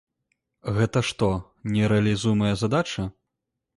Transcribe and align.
Гэта 0.77 1.03
што, 1.09 1.29
нерэалізуемая 1.75 2.53
задача? 2.63 3.07